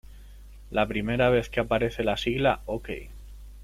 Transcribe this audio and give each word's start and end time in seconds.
La 0.71 0.87
primera 0.87 1.29
vez 1.29 1.47
que 1.49 1.59
aparece 1.59 2.03
la 2.03 2.17
sigla 2.17 2.61
"o.k. 2.65 2.91